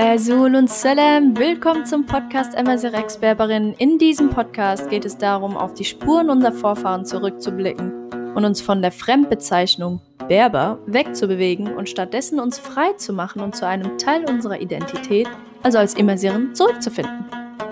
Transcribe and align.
Azul 0.00 0.54
und 0.54 0.70
Salam, 0.70 1.36
willkommen 1.36 1.84
zum 1.84 2.06
Podcast 2.06 2.56
Amazir 2.56 2.94
Ex-Berberin. 2.94 3.74
In 3.78 3.98
diesem 3.98 4.30
Podcast 4.30 4.88
geht 4.88 5.04
es 5.04 5.18
darum, 5.18 5.56
auf 5.56 5.74
die 5.74 5.84
Spuren 5.84 6.30
unserer 6.30 6.52
Vorfahren 6.52 7.04
zurückzublicken 7.04 8.08
und 8.36 8.44
uns 8.44 8.60
von 8.60 8.80
der 8.80 8.92
Fremdbezeichnung 8.92 10.00
Berber 10.28 10.78
wegzubewegen 10.86 11.74
und 11.74 11.88
stattdessen 11.88 12.38
uns 12.38 12.60
frei 12.60 12.92
zu 12.92 13.12
machen 13.12 13.42
und 13.42 13.56
zu 13.56 13.66
einem 13.66 13.98
Teil 13.98 14.24
unserer 14.30 14.60
Identität, 14.60 15.26
also 15.64 15.78
als 15.78 15.94
Immersieren, 15.94 16.54
zurückzufinden. 16.54 17.24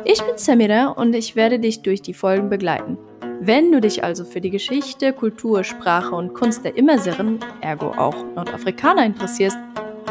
Ich 0.04 0.20
bin 0.20 0.36
Samira 0.36 0.88
und 0.88 1.14
ich 1.14 1.36
werde 1.36 1.60
dich 1.60 1.82
durch 1.82 2.02
die 2.02 2.14
Folgen 2.14 2.50
begleiten. 2.50 2.98
Wenn 3.38 3.70
du 3.70 3.80
dich 3.80 4.02
also 4.02 4.24
für 4.24 4.40
die 4.40 4.50
Geschichte, 4.50 5.12
Kultur, 5.12 5.62
Sprache 5.62 6.16
und 6.16 6.34
Kunst 6.34 6.64
der 6.64 6.76
Immersiren, 6.76 7.38
ergo 7.60 7.92
auch 7.96 8.16
Nordafrikaner 8.34 9.06
interessierst, 9.06 9.58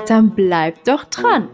dann 0.08 0.30
bleib 0.30 0.82
doch 0.86 1.04
dran! 1.04 1.50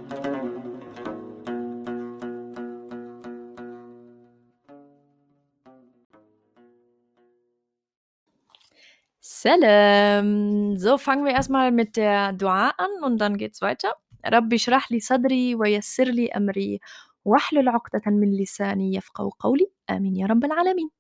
Salam. 9.21 10.77
So, 10.77 10.99
fangen 10.99 11.25
wir 11.25 11.33
erstmal 11.33 11.73
mit 11.73 11.97
der 11.97 12.33
Dua 12.33 12.71
an 12.79 12.91
und 13.03 13.19
dann 13.19 13.37
geht's 13.37 13.61
weiter. 13.61 13.95
رب 14.27 14.55
اشرح 14.55 14.93
لي 14.93 15.01
صدري 15.01 15.55
ويسر 15.55 16.05
لي 16.05 16.29
أمري 16.29 16.81
واحلل 17.25 17.69
عقدة 17.69 18.03
من 18.07 18.37
لساني 18.37 18.95
يفقهوا 18.95 19.31
قولي 19.39 19.71
آمين 19.91 20.17
يا 20.17 20.27
رب 20.27 20.45
العالمين. 20.45 20.91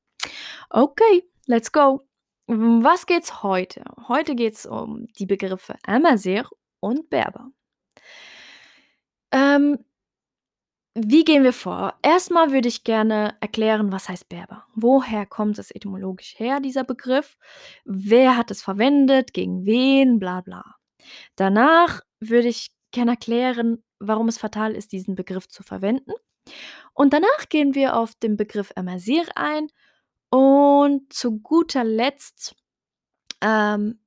Okay, 0.70 1.22
let's 1.48 1.70
go. 1.72 2.06
Was 2.48 3.06
geht's 3.06 3.42
heute? 3.42 3.82
Heute 4.08 4.34
geht's 4.34 4.66
um 4.66 5.06
die 5.18 5.26
Begriffe 5.26 5.76
Amazigh 5.86 6.48
und 6.80 7.10
Berber. 7.10 7.50
Ähm, 9.32 9.78
wie 10.93 11.23
gehen 11.23 11.43
wir 11.43 11.53
vor? 11.53 11.93
Erstmal 12.01 12.51
würde 12.51 12.67
ich 12.67 12.83
gerne 12.83 13.35
erklären, 13.39 13.91
was 13.91 14.09
heißt 14.09 14.27
Berber? 14.27 14.65
Woher 14.75 15.25
kommt 15.25 15.57
es 15.57 15.71
etymologisch 15.71 16.37
her, 16.37 16.59
dieser 16.59 16.83
Begriff? 16.83 17.37
Wer 17.85 18.35
hat 18.35 18.51
es 18.51 18.61
verwendet? 18.61 19.33
Gegen 19.33 19.65
wen? 19.65 20.19
Bla 20.19 20.41
bla. 20.41 20.75
Danach 21.35 22.01
würde 22.19 22.49
ich 22.49 22.71
gerne 22.91 23.11
erklären, 23.11 23.83
warum 23.99 24.27
es 24.27 24.37
fatal 24.37 24.75
ist, 24.75 24.91
diesen 24.91 25.15
Begriff 25.15 25.47
zu 25.47 25.63
verwenden. 25.63 26.11
Und 26.93 27.13
danach 27.13 27.49
gehen 27.49 27.73
wir 27.73 27.95
auf 27.95 28.15
den 28.15 28.35
Begriff 28.35 28.71
Amazir 28.75 29.25
ein. 29.35 29.67
Und 30.29 31.11
zu 31.13 31.39
guter 31.39 31.83
Letzt 31.83 32.55
ähm, 33.41 33.99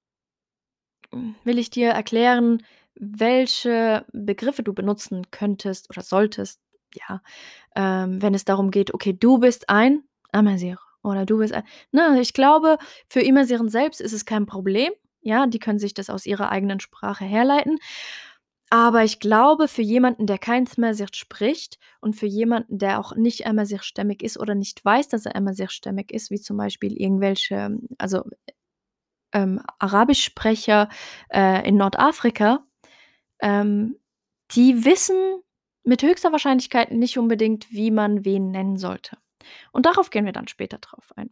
will 1.45 1.59
ich 1.59 1.71
dir 1.71 1.91
erklären, 1.91 2.63
welche 2.95 4.07
Begriffe 4.13 4.63
du 4.63 4.73
benutzen 4.73 5.31
könntest 5.31 5.91
oder 5.91 6.03
solltest, 6.03 6.61
ja, 6.97 7.23
ähm, 7.77 8.23
wenn 8.23 8.35
es 8.35 8.45
darum 8.45 8.71
geht, 8.71 8.95
okay, 8.95 9.13
du 9.13 9.39
bist 9.39 9.69
ein 9.69 10.05
Amazir 10.33 10.79
oder 11.03 11.27
du 11.27 11.39
bist 11.39 11.55
ein. 11.55 11.65
Ne, 11.93 12.21
ich 12.21 12.33
glaube, 12.33 12.79
für 13.09 13.21
Immersieren 13.21 13.69
selbst 13.69 14.01
ist 14.01 14.13
es 14.13 14.25
kein 14.25 14.47
Problem. 14.47 14.93
Ja, 15.21 15.47
die 15.47 15.59
können 15.59 15.79
sich 15.79 15.95
das 15.95 16.11
aus 16.11 16.27
ihrer 16.27 16.51
eigenen 16.51 16.81
Sprache 16.81 17.25
herleiten. 17.25 17.79
Aber 18.71 19.05
ich 19.05 19.21
glaube, 19.21 19.69
für 19.69 19.83
jemanden, 19.83 20.27
der 20.27 20.39
kein 20.39 20.67
Amazigh 20.77 21.15
spricht 21.15 21.79
und 22.01 22.17
für 22.17 22.27
jemanden, 22.27 22.79
der 22.79 22.99
auch 22.99 23.15
nicht 23.15 23.47
Amazigh-stämmig 23.47 24.23
ist 24.23 24.39
oder 24.39 24.55
nicht 24.55 24.85
weiß, 24.85 25.09
dass 25.09 25.27
er 25.27 25.37
Amazigh-stämmig 25.37 26.11
ist, 26.11 26.31
wie 26.31 26.41
zum 26.41 26.57
Beispiel 26.57 27.01
irgendwelche, 27.01 27.79
also 27.99 28.25
ähm, 29.33 29.61
Arabischsprecher 29.79 30.89
äh, 31.33 31.69
in 31.69 31.77
Nordafrika, 31.77 32.67
ähm, 33.41 33.97
die 34.53 34.85
wissen 34.85 35.44
mit 35.85 36.03
höchster 36.03 36.33
Wahrscheinlichkeit 36.33 36.91
nicht 36.91 37.19
unbedingt, 37.19 37.71
wie 37.71 37.91
man 37.91 38.25
wen 38.25 38.51
nennen 38.51 38.77
sollte. 38.77 39.19
Und 39.73 39.87
darauf 39.87 40.11
gehen 40.11 40.25
wir 40.25 40.33
dann 40.33 40.49
später 40.49 40.79
drauf 40.79 41.13
ein. 41.17 41.31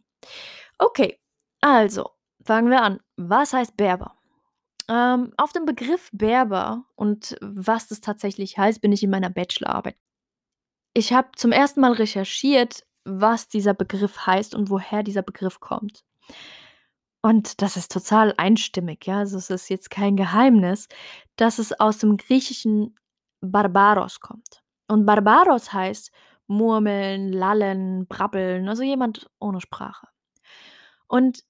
Okay, 0.77 1.19
also 1.61 2.11
fangen 2.45 2.69
wir 2.69 2.81
an. 2.81 2.99
Was 3.17 3.53
heißt 3.53 3.75
Berber? 3.77 4.15
Ähm, 4.89 5.33
auf 5.37 5.53
den 5.53 5.65
Begriff 5.65 6.09
Berber 6.11 6.85
und 6.95 7.37
was 7.41 7.87
das 7.87 8.01
tatsächlich 8.01 8.57
heißt, 8.57 8.81
bin 8.81 8.91
ich 8.91 9.03
in 9.03 9.09
meiner 9.09 9.29
Bachelorarbeit. 9.29 9.95
Ich 10.93 11.13
habe 11.13 11.29
zum 11.35 11.51
ersten 11.51 11.81
Mal 11.81 11.93
recherchiert, 11.93 12.85
was 13.05 13.47
dieser 13.47 13.73
Begriff 13.73 14.25
heißt 14.25 14.53
und 14.53 14.69
woher 14.69 15.03
dieser 15.03 15.23
Begriff 15.23 15.59
kommt. 15.59 16.03
Und 17.21 17.61
das 17.61 17.77
ist 17.77 17.91
total 17.91 18.33
einstimmig, 18.37 19.05
ja. 19.05 19.19
Also 19.19 19.37
es 19.37 19.49
ist 19.49 19.69
jetzt 19.69 19.89
kein 19.89 20.17
Geheimnis, 20.17 20.89
dass 21.37 21.57
es 21.57 21.79
aus 21.79 21.97
dem 21.97 22.17
griechischen 22.17 22.95
Barbaros 23.43 24.19
kommt. 24.19 24.63
Und 24.87 25.05
Barbaros 25.05 25.73
heißt 25.73 26.11
murmeln, 26.47 27.31
lallen, 27.31 28.07
brabbeln, 28.07 28.67
also 28.69 28.83
jemand 28.83 29.29
ohne 29.39 29.61
Sprache. 29.61 30.07
Und 31.07 31.43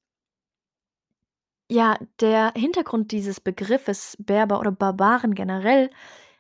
ja, 1.70 1.98
der 2.20 2.54
Hintergrund 2.56 3.12
dieses 3.12 3.40
Begriffes 3.40 4.16
Berber 4.20 4.60
oder 4.60 4.72
Barbaren 4.72 5.34
generell 5.34 5.90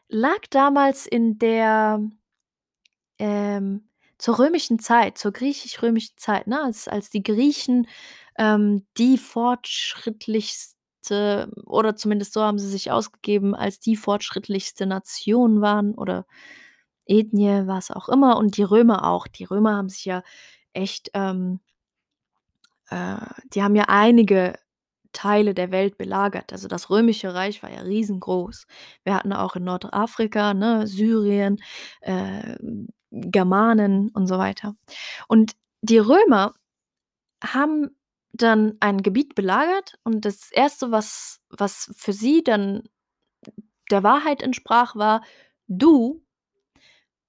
lag 0.09 0.41
damals 0.49 1.05
in 1.07 1.39
der 1.39 2.01
ähm, 3.19 3.87
zur 4.17 4.39
römischen 4.39 4.79
Zeit, 4.79 5.17
zur 5.17 5.31
griechisch-römischen 5.31 6.17
Zeit, 6.17 6.47
ne, 6.47 6.61
als, 6.61 6.87
als 6.87 7.09
die 7.09 7.23
Griechen 7.23 7.87
ähm, 8.37 8.85
die 8.97 9.17
fortschrittlichste 11.03 11.51
oder 11.65 11.95
zumindest 11.95 12.33
so 12.33 12.41
haben 12.41 12.59
sie 12.59 12.69
sich 12.69 12.91
ausgegeben, 12.91 13.55
als 13.55 13.79
die 13.79 13.95
fortschrittlichste 13.95 14.85
Nation 14.85 15.61
waren 15.61 15.93
oder 15.95 16.25
Ethnie, 17.05 17.67
was 17.67 17.91
auch 17.91 18.09
immer 18.09 18.37
und 18.37 18.57
die 18.57 18.63
Römer 18.63 19.05
auch. 19.09 19.27
Die 19.27 19.43
Römer 19.43 19.75
haben 19.75 19.89
sich 19.89 20.05
ja 20.05 20.23
echt, 20.73 21.11
ähm, 21.13 21.59
äh, 22.89 23.17
die 23.53 23.63
haben 23.63 23.75
ja 23.75 23.85
einige 23.87 24.55
Teile 25.11 25.53
der 25.53 25.71
Welt 25.71 25.97
belagert. 25.97 26.51
Also 26.53 26.67
das 26.67 26.89
Römische 26.89 27.33
Reich 27.33 27.61
war 27.61 27.71
ja 27.71 27.81
riesengroß. 27.81 28.65
Wir 29.03 29.15
hatten 29.15 29.33
auch 29.33 29.55
in 29.55 29.65
Nordafrika, 29.65 30.53
ne, 30.53 30.87
Syrien, 30.87 31.61
äh, 32.01 32.57
Germanen 33.11 34.09
und 34.09 34.27
so 34.27 34.37
weiter. 34.39 34.75
Und 35.27 35.53
die 35.81 35.99
Römer 35.99 36.53
haben 37.43 37.89
dann 38.33 38.77
ein 38.79 39.03
Gebiet 39.03 39.35
belagert 39.35 39.97
und 40.03 40.25
das 40.25 40.51
Erste, 40.51 40.91
was, 40.91 41.39
was 41.49 41.93
für 41.95 42.13
sie 42.13 42.43
dann 42.43 42.83
der 43.91 44.03
Wahrheit 44.03 44.41
entsprach, 44.41 44.95
war, 44.95 45.23
du 45.67 46.23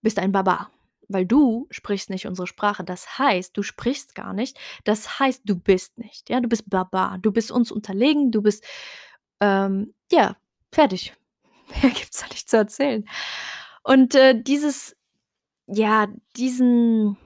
bist 0.00 0.18
ein 0.18 0.32
Barbar, 0.32 0.70
weil 1.08 1.26
du 1.26 1.66
sprichst 1.70 2.08
nicht 2.08 2.26
unsere 2.26 2.46
Sprache. 2.46 2.84
Das 2.84 3.18
heißt, 3.18 3.56
du 3.56 3.62
sprichst 3.62 4.14
gar 4.14 4.32
nicht. 4.32 4.58
Das 4.84 5.18
heißt, 5.18 5.42
du 5.44 5.56
bist 5.56 5.98
nicht. 5.98 6.30
Ja, 6.30 6.40
du 6.40 6.48
bist 6.48 6.70
Barbar. 6.70 7.18
Du 7.18 7.32
bist 7.32 7.50
uns 7.50 7.70
unterlegen. 7.70 8.30
Du 8.30 8.40
bist, 8.40 8.64
ähm, 9.40 9.94
ja, 10.10 10.36
fertig. 10.72 11.14
Mehr 11.82 11.90
gibt 11.90 12.14
es 12.14 12.20
da 12.20 12.26
nicht 12.28 12.48
zu 12.48 12.56
erzählen. 12.56 13.04
Und 13.82 14.14
äh, 14.14 14.40
dieses, 14.40 14.96
ja, 15.66 16.08
diesen 16.36 17.18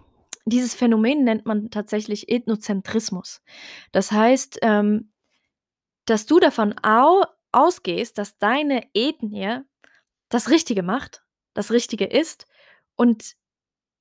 dieses 0.51 0.75
Phänomen 0.75 1.25
nennt 1.25 1.47
man 1.47 1.71
tatsächlich 1.71 2.29
Ethnozentrismus. 2.29 3.43
Das 3.93 4.13
heißt, 4.13 4.59
ähm, 4.63 5.13
dass 6.05 6.27
du 6.27 6.41
davon 6.41 6.75
au 6.83 7.25
ausgehst, 7.53 8.19
dass 8.19 8.39
deine 8.39 8.87
Ethnie 8.95 9.61
das 10.29 10.51
Richtige 10.51 10.83
macht, 10.83 11.25
das 11.55 11.71
Richtige 11.71 12.05
ist 12.05 12.47
und 12.97 13.35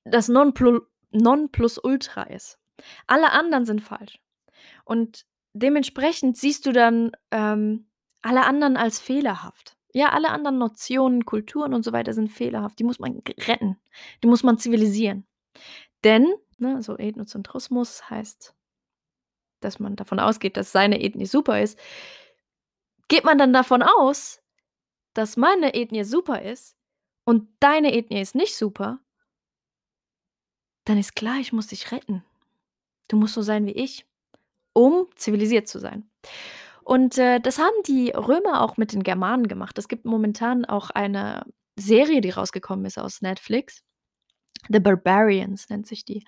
das 0.03 0.27
Nonplusultra 0.29 2.23
ist. 2.23 2.59
Alle 3.07 3.31
anderen 3.31 3.65
sind 3.65 3.81
falsch. 3.81 4.19
Und 4.85 5.25
dementsprechend 5.53 6.37
siehst 6.37 6.65
du 6.65 6.71
dann 6.71 7.11
ähm, 7.31 7.87
alle 8.21 8.45
anderen 8.45 8.77
als 8.77 8.99
fehlerhaft. 8.99 9.75
Ja, 9.93 10.09
alle 10.09 10.29
anderen 10.29 10.57
Notionen, 10.57 11.25
Kulturen 11.25 11.73
und 11.73 11.83
so 11.83 11.91
weiter 11.91 12.13
sind 12.13 12.29
fehlerhaft. 12.29 12.77
Die 12.79 12.83
muss 12.83 12.99
man 12.99 13.21
retten. 13.47 13.77
Die 14.23 14.27
muss 14.27 14.43
man 14.43 14.59
zivilisieren. 14.59 15.25
Denn, 16.03 16.33
ne, 16.57 16.81
so 16.81 16.97
Ethnozentrismus 16.97 18.09
heißt, 18.09 18.53
dass 19.59 19.79
man 19.79 19.95
davon 19.95 20.19
ausgeht, 20.19 20.57
dass 20.57 20.71
seine 20.71 21.01
Ethnie 21.01 21.25
super 21.25 21.61
ist. 21.61 21.79
Geht 23.07 23.23
man 23.23 23.37
dann 23.37 23.53
davon 23.53 23.81
aus, 23.81 24.41
dass 25.13 25.37
meine 25.37 25.73
Ethnie 25.73 26.03
super 26.03 26.41
ist 26.41 26.75
und 27.23 27.49
deine 27.59 27.93
Ethnie 27.93 28.21
ist 28.21 28.35
nicht 28.35 28.55
super, 28.55 28.99
dann 30.85 30.97
ist 30.97 31.15
klar, 31.15 31.37
ich 31.39 31.51
muss 31.51 31.67
dich 31.67 31.91
retten. 31.91 32.23
Du 33.09 33.17
musst 33.17 33.33
so 33.33 33.41
sein 33.41 33.65
wie 33.65 33.71
ich, 33.71 34.05
um 34.73 35.07
zivilisiert 35.15 35.67
zu 35.67 35.79
sein. 35.79 36.09
Und 36.83 37.17
äh, 37.17 37.39
das 37.39 37.59
haben 37.59 37.75
die 37.85 38.11
Römer 38.11 38.61
auch 38.61 38.77
mit 38.77 38.93
den 38.93 39.03
Germanen 39.03 39.47
gemacht. 39.47 39.77
Es 39.77 39.89
gibt 39.89 40.05
momentan 40.05 40.63
auch 40.63 40.89
eine 40.89 41.45
Serie, 41.75 42.21
die 42.21 42.29
rausgekommen 42.29 42.85
ist 42.85 42.97
aus 42.97 43.21
Netflix 43.21 43.83
The 44.69 44.79
Barbarians 44.79 45.69
nennt 45.69 45.87
sich 45.87 46.03
die. 46.05 46.25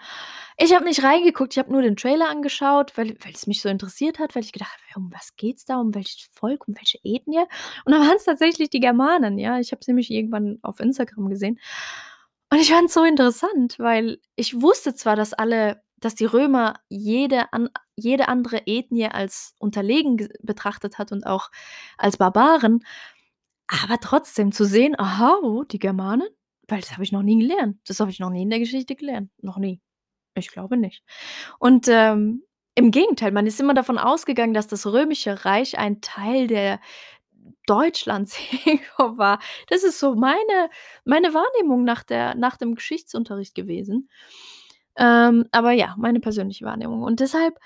Ich 0.57 0.73
habe 0.73 0.85
nicht 0.85 1.03
reingeguckt, 1.03 1.53
ich 1.53 1.59
habe 1.59 1.71
nur 1.71 1.81
den 1.81 1.95
Trailer 1.97 2.29
angeschaut, 2.29 2.97
weil 2.97 3.15
weil 3.23 3.33
es 3.33 3.47
mich 3.47 3.61
so 3.61 3.69
interessiert 3.69 4.19
hat, 4.19 4.35
weil 4.35 4.43
ich 4.43 4.51
gedacht 4.53 4.77
habe: 4.95 5.05
„Um 5.05 5.11
was 5.13 5.35
geht's 5.35 5.65
da? 5.65 5.77
Um 5.79 5.93
welches 5.95 6.29
Volk, 6.33 6.67
um 6.67 6.75
welche 6.75 6.99
Ethnie?“ 7.03 7.39
Und 7.85 7.93
dann 7.93 8.01
waren's 8.07 8.25
tatsächlich 8.25 8.69
die 8.69 8.79
Germanen, 8.79 9.37
ja? 9.39 9.59
Ich 9.59 9.71
habe 9.71 9.79
es 9.81 9.87
nämlich 9.87 10.11
irgendwann 10.11 10.59
auf 10.61 10.79
Instagram 10.79 11.29
gesehen. 11.29 11.59
Und 12.51 12.59
ich 12.59 12.71
fand's 12.71 12.93
so 12.95 13.03
interessant, 13.03 13.77
weil 13.79 14.19
ich 14.35 14.61
wusste 14.61 14.95
zwar, 14.95 15.15
dass 15.15 15.33
alle 15.33 15.81
dass 16.01 16.15
die 16.15 16.25
Römer 16.25 16.75
jede 16.89 17.51
an 17.53 17.69
jede 17.97 18.29
andere 18.29 18.63
Ethnie 18.67 19.07
als 19.09 19.53
unterlegen 19.59 20.29
betrachtet 20.41 20.97
hat 20.97 21.11
und 21.11 21.25
auch 21.27 21.51
als 21.97 22.17
Barbaren, 22.17 22.83
aber 23.67 23.99
trotzdem 24.01 24.51
zu 24.53 24.65
sehen: 24.65 24.95
„Aha, 24.99 25.39
oh, 25.43 25.63
die 25.65 25.79
Germanen?“ 25.79 26.29
Weil 26.69 26.81
das 26.81 26.93
habe 26.93 27.03
ich 27.03 27.11
noch 27.11 27.23
nie 27.23 27.39
gelernt. 27.39 27.77
Das 27.87 27.99
habe 27.99 28.11
ich 28.11 28.19
noch 28.19 28.29
nie 28.29 28.43
in 28.43 28.49
der 28.49 28.59
Geschichte 28.59 28.95
gelernt. 28.95 29.31
Noch 29.41 29.57
nie. 29.57 29.81
Ich 30.35 30.49
glaube 30.51 30.77
nicht. 30.77 31.03
Und, 31.59 31.87
ähm, 31.89 32.43
im 32.75 32.91
Gegenteil, 32.91 33.31
man 33.33 33.47
ist 33.47 33.59
immer 33.59 33.73
davon 33.73 33.97
ausgegangen, 33.99 34.53
dass 34.53 34.67
das 34.67 34.87
Römische 34.87 35.45
Reich 35.45 35.77
ein 35.79 36.01
Teil 36.01 36.47
der 36.47 36.79
Deutschlands 37.67 38.37
war. 38.97 39.39
Das 39.67 39.83
ist 39.83 39.99
so 39.99 40.15
meine 40.15 40.69
meine 41.05 41.33
Wahrnehmung 41.33 41.83
nach 41.83 42.03
der 42.03 42.35
nach 42.35 42.57
dem 42.57 42.75
Geschichtsunterricht 42.75 43.55
gewesen. 43.55 44.09
Ähm, 44.97 45.45
aber 45.51 45.71
ja, 45.71 45.95
meine 45.97 46.19
persönliche 46.19 46.65
Wahrnehmung. 46.65 47.03
Und 47.03 47.19
deshalb 47.21 47.57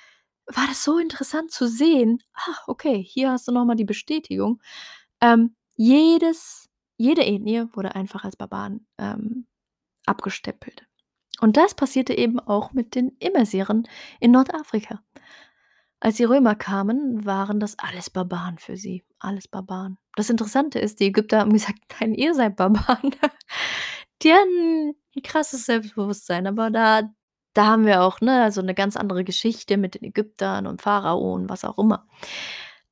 war 0.48 0.68
das 0.68 0.84
so 0.84 0.98
interessant 1.00 1.52
zu 1.52 1.68
sehen: 1.68 2.24
„Ah, 2.36 2.58
okay, 2.68 3.04
hier 3.04 3.32
hast 3.32 3.48
du 3.48 3.52
noch 3.54 3.66
mal 3.66 3.76
die 3.76 3.86
Bestätigung.“ 3.86 4.62
Ähm, 5.22 5.56
jedes 5.78 6.63
jede 7.04 7.24
Ethnie 7.26 7.66
wurde 7.74 7.96
einfach 7.96 8.24
als 8.26 8.36
Barbaren, 8.38 8.88
ähm, 9.00 9.48
abgestempelt. 10.08 10.86
Und 11.42 11.58
das 11.58 11.76
passierte 11.76 12.18
eben 12.18 12.40
auch 12.40 12.74
mit 12.74 12.96
den 12.96 13.10
Immersieren 13.20 13.88
in 14.22 14.32
Nordafrika. 14.32 15.02
Als 16.02 16.18
die 16.18 16.26
Römer 16.26 16.56
kamen, 16.56 17.26
waren 17.26 17.60
das 17.60 17.80
alles 17.80 18.10
Barbaren 18.10 18.58
für 18.60 18.78
sie, 18.78 19.04
alles 19.20 19.48
Barbaren. 19.48 19.98
Das 20.18 20.30
Interessante 20.30 20.80
ist, 20.80 21.00
die 21.00 21.06
Ägypter 21.08 21.40
haben 21.40 21.54
gesagt: 21.54 21.80
„Nein, 22.02 22.14
ihr 22.14 22.34
seid 22.36 22.56
Barbaren.“ 22.58 23.12
Die 24.24 24.34
hatten 24.34 24.96
'n 25.16 25.24
krasses 25.24 25.66
Selbstbewusstsein, 25.66 26.48
aber 26.48 26.72
da 26.72 27.04
da 27.56 27.68
haben 27.68 27.86
wir 27.86 28.04
auch, 28.04 28.22
ne, 28.22 28.52
so 28.52 28.62
'ne 28.62 28.74
ganz 28.76 28.98
andere 28.98 29.24
Geschichte 29.26 29.78
mit 29.78 29.96
den 29.96 30.04
Ägyptern 30.06 30.68
und 30.68 30.82
Pharao 30.82 31.34
und 31.36 31.50
was 31.50 31.66
auch 31.66 31.78
immer. 31.80 32.08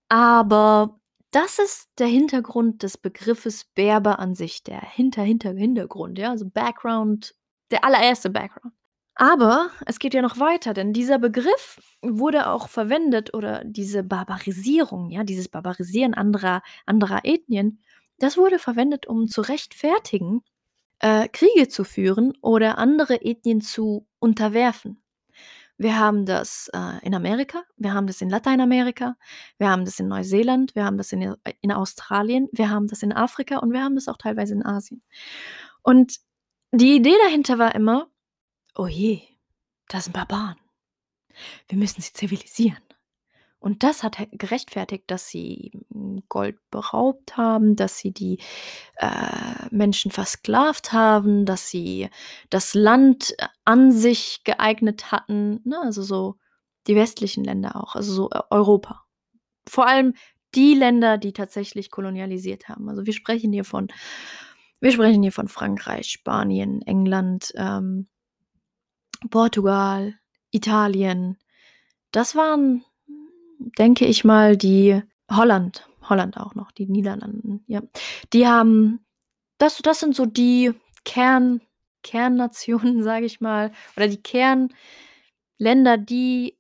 Aber 0.09 0.99
das 1.31 1.59
ist 1.59 1.89
der 1.97 2.07
Hintergrund 2.07 2.83
des 2.83 2.97
Begriffes 2.97 3.65
Berber 3.65 4.19
an 4.19 4.35
sich, 4.35 4.63
der 4.63 4.81
Hinter 4.81 5.23
Hinter 5.23 5.51
Hintergrund, 5.53 6.17
ja, 6.19 6.37
so 6.37 6.49
Background, 6.49 7.35
der 7.71 7.83
allererste 7.85 8.29
Background. 8.29 8.73
Aber 9.15 9.69
es 9.85 9.99
geht 9.99 10.13
ja 10.13 10.21
noch 10.21 10.39
weiter, 10.39 10.73
denn 10.73 10.93
dieser 10.93 11.19
Begriff 11.19 11.79
wurde 12.01 12.49
auch 12.49 12.69
verwendet 12.69 13.33
oder 13.33 13.63
diese 13.65 14.03
Barbarisierung, 14.03 15.09
ja, 15.11 15.23
dieses 15.23 15.49
Barbarisieren 15.49 16.13
anderer 16.13 16.63
anderer 16.85 17.21
Ethnien, 17.23 17.81
das 18.19 18.37
wurde 18.37 18.59
verwendet, 18.59 19.07
um 19.07 19.27
zu 19.27 19.41
rechtfertigen, 19.41 20.43
äh, 20.99 21.27
Kriege 21.29 21.67
zu 21.69 21.83
führen 21.83 22.33
oder 22.41 22.77
andere 22.77 23.21
Ethnien 23.23 23.61
zu 23.61 24.07
unterwerfen. 24.19 25.00
Wir 25.81 25.97
haben 25.97 26.27
das, 26.27 26.69
äh, 26.73 27.03
in 27.03 27.15
Amerika, 27.15 27.63
wir 27.75 27.95
haben 27.95 28.05
das 28.05 28.21
in 28.21 28.29
Lateinamerika, 28.29 29.15
wir 29.57 29.71
haben 29.71 29.83
das 29.83 29.99
in 29.99 30.07
Neuseeland, 30.07 30.75
wir 30.75 30.85
haben 30.85 30.95
das 30.95 31.11
in, 31.11 31.23
äh 31.23 31.35
in 31.61 31.71
Australien, 31.71 32.47
wir 32.51 32.69
haben 32.69 32.85
das 32.85 33.01
in 33.01 33.11
Afrika 33.11 33.57
und 33.57 33.73
wir 33.73 33.81
haben 33.83 33.95
das 33.95 34.07
auch 34.07 34.17
teilweise 34.17 34.53
in 34.53 34.63
Asien. 34.63 35.01
Und 35.81 36.19
die 36.71 36.97
Idee 36.97 37.15
dahinter 37.23 37.57
war 37.57 37.73
immer: 37.73 38.11
„Oh 38.75 38.85
je, 38.85 39.23
das 39.87 40.03
sind 40.03 40.13
Barbaren. 40.13 40.57
Wir 41.67 41.79
müssen 41.79 42.01
sie 42.03 42.13
zivilisieren.“ 42.13 42.83
Und 43.57 43.81
das 43.81 44.03
hat 44.03 44.17
gerechtfertigt, 44.33 45.05
dass 45.07 45.29
sie, 45.29 45.71
Gold 46.29 46.57
beraubt 46.71 47.37
haben, 47.37 47.75
dass 47.75 47.97
sie 47.97 48.11
die, 48.11 48.39
äh, 48.97 49.67
Menschen 49.71 50.11
versklavt 50.11 50.93
haben, 50.93 51.45
dass 51.45 51.69
sie 51.69 52.09
das 52.49 52.73
Land 52.73 53.35
an 53.65 53.91
sich 53.91 54.43
geeignet 54.43 55.11
hatten, 55.11 55.61
ne, 55.63 55.79
also 55.81 56.01
so 56.01 56.35
die 56.87 56.95
westlichen 56.95 57.43
Länder 57.43 57.75
auch, 57.75 57.95
also 57.95 58.13
so 58.13 58.29
Eu 58.33 58.41
Europa. 58.49 59.03
Vor 59.67 59.87
allem 59.87 60.13
die 60.55 60.73
Länder, 60.73 61.17
die 61.17 61.33
tatsächlich 61.33 61.91
kolonialisiert 61.91 62.67
haben. 62.69 62.89
Also, 62.89 63.05
wir 63.05 63.13
sprechen 63.13 63.53
hier 63.53 63.65
von 63.65 63.87
wir 64.81 64.91
sprechen 64.91 65.21
hier 65.21 65.31
von 65.31 65.47
Frankreich, 65.47 66.07
Spanien, 66.07 66.81
England, 66.81 67.53
ähm 67.55 68.07
Portugal, 69.29 70.15
Italien. 70.51 71.37
Das 72.11 72.35
waren, 72.35 72.83
denke 73.77 74.05
ich 74.05 74.23
mal, 74.23 74.57
die 74.57 75.01
Holland 75.29 75.87
Holland 76.03 76.37
auch 76.37 76.55
noch, 76.55 76.71
die 76.71 76.87
Niederlanden, 76.87 77.63
ja. 77.67 77.81
Die 78.33 78.47
haben 78.47 79.05
das 79.57 79.77
das 79.79 79.99
sind 79.99 80.15
so 80.15 80.25
die 80.25 80.73
Kern 81.05 81.61
Kernnationen, 82.03 83.03
sage 83.03 83.25
ich 83.25 83.41
mal, 83.41 83.71
oder 83.97 84.07
die 84.07 84.21
Kernländer, 84.21 85.97
die 85.97 86.57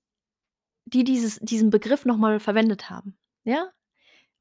die 0.85 1.03
dieses 1.03 1.39
diesen 1.39 1.69
Begriff 1.69 2.05
noch 2.05 2.17
mal 2.17 2.39
verwendet 2.39 2.89
haben, 2.89 3.17
ja? 3.43 3.71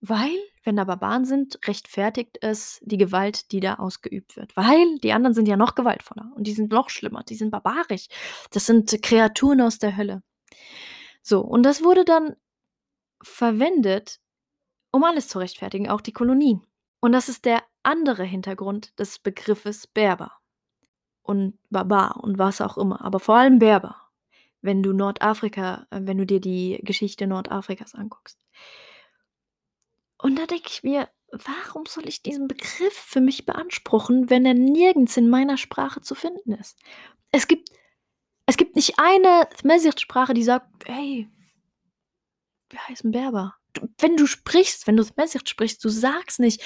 Weil, 0.03 0.35
wenn 0.65 0.77
da 0.77 0.85
Barbaren 0.85 1.27
sind, 1.27 1.59
rechtfertigt 1.67 2.39
es 2.41 2.81
die 2.83 2.97
Gewalt, 2.97 3.53
die 3.53 3.61
da 3.61 3.75
ausgeübt 3.75 4.35
wird. 4.37 4.57
Weil 4.57 4.99
die 5.03 5.13
anderen 5.13 5.35
sind 5.35 5.47
ja 5.47 5.59
noch 5.59 5.75
gewaltvoller 5.75 6.33
und 6.35 6.47
die 6.47 6.53
sind 6.53 6.73
noch 6.73 6.89
schlimmer, 6.89 7.23
die 7.23 7.35
sind 7.35 7.51
barbarisch. 7.51 8.09
Das 8.51 8.65
sind 8.67 9.03
Kreaturen 9.03 9.61
aus 9.61 9.79
der 9.79 9.97
Hölle. 9.99 10.23
So, 11.23 11.41
und 11.41 11.65
das 11.65 11.83
wurde 11.83 12.05
dann 12.05 12.37
verwendet, 13.23 14.20
um 14.91 15.05
alles 15.05 15.29
zu 15.29 15.39
rechtfertigen, 15.39 15.89
auch 15.89 16.01
die 16.01 16.13
Kolonien. 16.13 16.67
Und 17.01 17.13
das 17.13 17.29
ist 17.29 17.45
der 17.45 17.63
andere 17.83 18.25
Hintergrund 18.25 18.99
des 18.99 19.19
Begriffes 19.19 19.87
Berber 19.87 20.33
und 21.23 21.59
Barbar 21.71 22.23
und 22.23 22.39
was 22.39 22.61
auch 22.61 22.77
immer, 22.77 23.03
aber 23.03 23.21
vor 23.21 23.37
allem 23.37 23.59
Berber, 23.59 23.97
wenn 24.63 24.83
du 24.83 24.93
Nordafrika 24.93 25.87
äh, 25.91 26.01
wenn 26.03 26.19
du 26.19 26.27
dir 26.27 26.41
die 26.41 26.81
Geschichte 26.83 27.27
Nordafrikas 27.27 27.95
anguckst. 27.95 28.39
Und 30.19 30.39
da 30.39 30.47
denke 30.47 30.69
ich 30.69 30.83
mir: 30.83 31.09
„Warum 31.33 31.87
soll 31.87 32.09
ich 32.09 32.23
diesen 32.23 32.49
Begriff 32.49 32.93
für 32.93 33.21
mich 33.21 33.47
beanspruchen, 33.47 34.29
wenn 34.31 34.45
er 34.45 34.55
nirgends 34.55 35.17
in 35.17 35.29
meiner 35.29 35.57
Sprache 35.57 36.03
zu 36.03 36.15
finden 36.15 36.53
ist?“ 36.53 36.79
Es 37.33 37.49
gibt 37.49 37.71
es 38.47 38.57
gibt 38.57 38.77
nicht 38.77 38.99
eine 38.99 39.49
Sprache, 39.97 40.35
die 40.35 40.43
sagt: 40.43 40.67
„Hey“ 40.87 41.31
„wir 42.71 42.89
heißen 42.89 43.13
Berber.“ 43.13 43.55
Du 43.55 43.60
wenn 43.99 44.17
du 44.17 44.27
sprichst, 44.27 44.87
wenn 44.87 44.97
du 44.97 45.03
sprichst, 45.49 45.85
du 45.85 45.89
sagst 45.89 46.41
nicht 46.41 46.63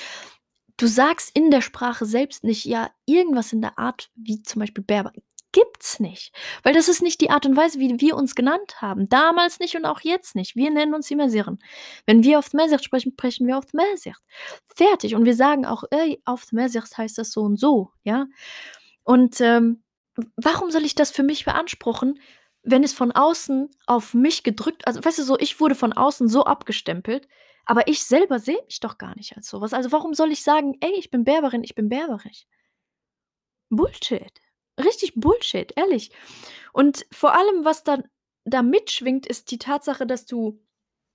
du 0.76 0.86
sagst 0.86 1.30
in 1.34 1.50
der 1.50 1.60
Sprache 1.60 2.06
selbst 2.06 2.44
nicht, 2.44 2.64
ja, 2.64 2.90
irgendwas 3.06 3.52
in 3.52 3.60
der 3.60 3.78
Art 3.78 4.10
wie 4.14 4.42
zum 4.42 4.60
Beispiel 4.60 4.84
Berber. 4.84 5.12
Gibt's 5.52 6.00
nicht, 6.00 6.34
weil 6.64 6.74
das 6.74 6.88
ist 6.88 7.00
nicht 7.00 7.20
die 7.20 7.30
Art 7.30 7.46
und 7.46 7.56
Weise, 7.56 7.78
wie 7.78 8.00
wir 8.00 8.16
uns 8.16 8.34
genannt 8.34 8.82
haben. 8.82 9.08
Damals 9.08 9.60
nicht 9.60 9.76
und 9.76 9.84
auch 9.84 10.00
jetzt 10.00 10.34
nicht. 10.34 10.56
Wir 10.56 10.68
nennen 10.72 10.94
uns 10.94 11.08
Immersieren. 11.12 11.60
Wenn 12.06 12.24
wir 12.24 12.40
auf 12.40 12.52
sprechen, 12.82 13.12
sprechen 13.12 13.46
wir 13.46 13.56
auf 13.56 13.72
Fertig. 14.66 15.14
Und 15.14 15.26
wir 15.26 15.34
sagen 15.36 15.64
auch: 15.64 15.84
„Ey, 15.92 16.20
auf 16.24 16.46
heißt 16.98 17.18
das 17.18 17.30
so 17.30 17.42
und 17.42 17.56
so“, 17.56 17.92
ja? 18.02 18.26
Und, 19.04 19.40
ähm, 19.40 19.84
warum 20.36 20.72
soll 20.72 20.84
ich 20.84 20.96
das 20.96 21.12
für 21.12 21.22
mich 21.22 21.44
beanspruchen, 21.44 22.18
wenn 22.64 22.84
es 22.84 22.92
von 22.92 23.12
außen 23.12 23.70
auf 23.86 24.14
mich 24.14 24.42
gedrückt 24.42 24.86
also, 24.86 25.04
weißt 25.04 25.18
du 25.18 25.22
so, 25.24 25.38
ich 25.38 25.60
wurde 25.60 25.74
von 25.74 25.92
außen 25.92 26.28
so 26.28 26.44
abgestempelt, 26.44 27.28
aber 27.66 27.88
ich 27.88 28.04
selber 28.04 28.38
sehe 28.38 28.62
mich 28.66 28.80
doch 28.80 28.98
gar 28.98 29.16
nicht 29.16 29.36
als 29.36 29.48
so 29.48 29.60
was. 29.60 29.72
Also, 29.74 29.92
warum 29.92 30.14
soll 30.14 30.32
ich 30.32 30.42
sagen: 30.42 30.76
„Ey, 30.80 30.92
ich 30.98 31.10
bin 31.10 31.24
Berberin, 31.24 31.64
ich 31.64 31.74
bin 31.74 31.88
berberisch?“ 31.88 32.46
Bullshit. 33.70 34.32
Richtig 34.82 35.14
Bullshit, 35.16 35.72
ehrlich. 35.76 36.10
Und 36.72 37.06
vor 37.12 37.34
allem, 37.34 37.64
was 37.64 37.84
dann 37.84 38.04
da 38.44 38.62
mitschwingt, 38.62 39.26
ist 39.26 39.50
die 39.50 39.58
Tatsache, 39.58 40.06
dass 40.06 40.26
du 40.26 40.60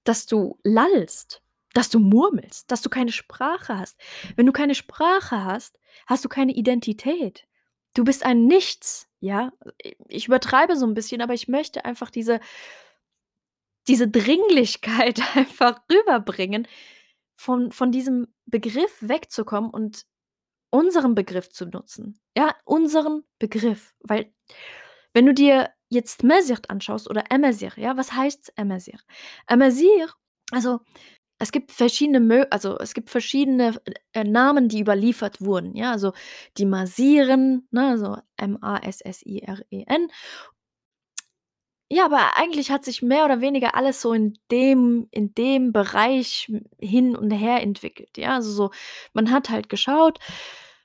dass 0.06 0.25
du 0.27 0.60
lallst, 0.63 1.44
dass 1.75 1.89
du 1.89 2.00
murmelst, 2.00 2.72
dass 2.72 2.82
du 2.82 2.89
keine 2.89 3.13
Sprache 3.13 3.77
hast. 3.79 4.00
Wenn 4.38 4.48
du 4.48 4.53
keine 4.53 4.75
Sprache 4.75 5.46
hast, 5.46 5.79
hast 6.08 6.25
du 6.25 6.29
keine 6.29 6.53
Identität. 6.53 7.48
Du 7.96 8.03
bist 8.03 8.24
ein 8.25 8.46
Nichts, 8.46 9.08
ja? 9.19 9.51
Ich 10.08 10.27
übertreibe 10.27 10.75
so 10.75 10.86
'n 10.86 10.93
bisschen, 10.93 11.22
aber 11.22 11.34
ich 11.34 11.48
möchte 11.48 11.86
einfach 11.86 12.10
diese 12.12 12.39
diese 13.88 14.08
Dringlichkeit 14.08 15.19
einfach 15.36 15.81
rüberbringen, 15.91 16.67
von 17.36 17.72
von 17.72 17.91
diesem 17.91 18.27
Begriff 18.46 18.91
wegzukommen 19.01 19.69
und 19.72 20.05
unseren 20.72 21.15
Begriff 21.15 21.50
zu 21.50 21.65
nutzen. 21.67 22.19
Ja, 22.38 22.55
unseren 22.65 23.24
Begriff, 23.39 23.96
weil 24.01 24.34
wenn 25.13 25.25
du 25.25 25.34
dir 25.34 25.72
jetzt 25.89 26.24
anschaust 26.69 27.10
oder 27.10 27.31
Amazigh, 27.31 27.77
ja, 27.77 27.98
was 27.98 28.13
heißt 28.13 28.53
Amazigh? 28.58 29.01
Amazigh 29.48 30.13
also 30.51 30.79
es 31.39 31.51
gibt 31.51 31.72
verschiedene 31.72 32.19
Mö 32.19 32.46
also, 32.51 32.77
es 32.79 32.93
gibt 32.93 33.10
verschiedene, 33.10 33.75
äh, 34.13 34.24
Namen, 34.24 34.69
die 34.69 34.81
überliefert 34.81 35.41
wurden, 35.41 35.75
ja, 35.75 35.91
also, 35.91 36.13
die 36.58 36.65
Masiren, 36.65 37.67
ne, 37.72 37.98
so 37.98 38.17
M-A-S-S-I-R-E-N. 38.38 40.10
Ja, 41.91 42.05
aber 42.05 42.38
eigentlich 42.38 42.69
hat 42.69 42.86
sich 42.86 43.01
mehr 43.01 43.25
oder 43.25 43.41
weniger 43.41 43.74
alles 43.75 44.00
so 44.01 44.13
in 44.13 44.38
dem 44.51 45.08
in 45.10 45.34
dem 45.34 45.72
Bereich 45.74 46.51
hin 46.79 47.15
und 47.15 47.31
her 47.31 47.63
entwickelt, 47.63 48.15
ja? 48.17 48.36
Also, 48.36 48.51
so 48.51 48.69
man 49.13 49.31
hat 49.31 49.50
halt 49.50 49.69
geschaut 49.69 50.19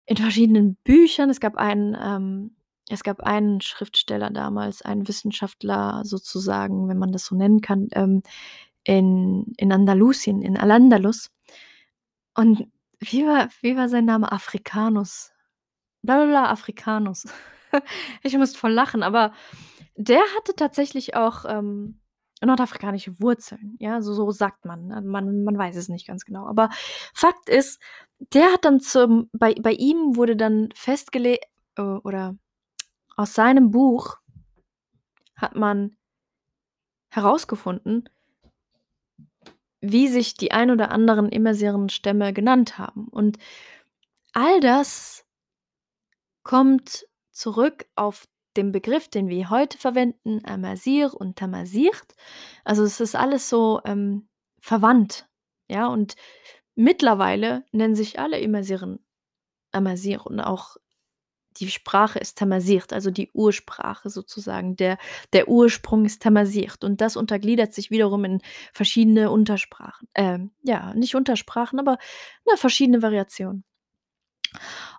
in 0.06 0.16
verschiedenen 0.16 0.76
Büchern. 0.84 1.28
Es 1.28 1.40
gab 1.40 1.56
einen 1.56 1.94
ähm, 2.00 2.56
es 2.88 3.02
gab 3.02 3.20
einen 3.23 3.61
Schriftsteller 3.61 4.30
damals, 4.30 4.80
einen 4.82 5.06
Wissenschaftler 5.08 6.02
sozusagen, 6.04 6.88
wenn 6.88 6.99
man 6.99 7.12
das 7.12 7.26
so 7.26 7.34
nennen 7.37 7.61
kann, 7.61 7.88
ähm, 7.92 8.23
in 8.85 9.53
in 9.57 9.73
Andalusien, 9.73 10.43
in 10.43 10.57
Al-Andalus. 10.57 11.31
Und 12.37 12.69
wie 13.00 13.26
war 13.26 13.49
wie 13.62 13.76
war 13.76 13.88
sein 13.88 14.05
Name? 14.07 14.31
Africanus. 14.33 15.33
Bla 16.03 16.17
bla 16.17 16.26
bla, 16.26 16.50
Africanus. 16.50 17.26
Ich 18.23 18.37
musste 18.38 18.59
voll 18.59 18.73
lachen, 18.73 19.03
aber 19.03 19.33
der 19.97 20.21
hatte 20.37 20.55
tatsächlich 20.57 21.17
auch, 21.17 21.45
ähm, 21.49 22.00
nordafrikanische 22.43 23.21
Wurzeln, 23.21 23.76
ja, 23.81 24.03
so 24.03 24.14
so 24.14 24.31
sagt 24.31 24.64
man, 24.64 24.87
ne? 24.88 25.00
Man 25.03 25.45
man 25.45 25.59
weiß 25.59 25.76
es 25.76 25.88
nicht 25.88 26.07
ganz 26.07 26.25
genau. 26.25 26.47
Aber 26.47 26.71
Fakt 27.14 27.49
ist, 27.49 27.81
der 28.33 28.53
hat 28.53 28.64
dann 28.64 28.81
zum 28.81 29.29
bei 29.33 29.55
bei 29.55 29.73
ihm 29.73 30.17
wurde 30.17 30.37
dann 30.37 30.69
festgele 30.75 31.38
äh, 31.76 31.83
oder 31.83 32.37
aus 33.17 33.35
seinem 33.35 33.71
Buch 33.71 34.17
hat 35.37 35.57
man 35.57 35.97
herausgefunden 37.11 38.09
wie 39.91 40.09
sich 40.09 40.35
die 40.35 40.53
ein 40.53 40.71
oder 40.71 40.91
anderen 40.91 41.29
Immersiren-Stämme 41.29 42.33
genannt 42.33 42.79
haben. 42.79 43.09
Und 43.09 43.38
all 44.33 44.61
das 44.61 45.26
kommt 46.43 47.07
zurück 47.33 47.87
auf 47.97 48.26
den 48.57 48.73
Begriff, 48.73 49.09
den 49.09 49.29
wir 49.29 49.50
heute 49.50 49.79
verwenden, 49.79 50.41
Amazigh 50.45 51.12
und 51.12 51.37
Tamazight. 51.37 52.14
Also, 52.64 52.85
es 52.85 53.00
ist 53.00 53.17
alles 53.17 53.49
so, 53.49 53.81
ähm, 53.85 54.29
verwandt, 54.61 55.29
ja? 55.69 55.87
Und 55.88 56.14
mittlerweile 56.75 57.64
nennen 57.73 57.95
sich 57.95 58.19
alle 58.19 58.38
Immersiren 58.38 59.05
Amazigh 59.73 60.25
und 60.25 60.41
auch 60.41 60.76
die 61.58 61.70
Sprache 61.70 62.18
ist 62.18 62.38
Tamazight, 62.38 62.92
also 62.92 63.11
die 63.11 63.30
Ursprache 63.32 64.11
sozusagen. 64.11 64.76
Der 64.76 64.99
der 65.32 65.49
Ursprung 65.49 66.04
ist 66.04 66.23
Tamazight 66.23 66.84
und 66.84 67.00
das 67.00 67.16
untergliedert 67.16 67.73
sich 67.75 67.90
wiederum 67.90 68.25
in 68.25 68.40
verschiedene 68.73 69.30
Untersprachen. 69.30 70.08
Ähm, 70.14 70.50
ja, 70.62 70.94
nicht 70.94 71.14
Untersprachen, 71.14 71.78
aber, 71.78 71.99
ne, 72.46 72.56
verschiedene 72.56 73.02
Variationen. 73.02 73.64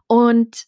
Und 0.07 0.65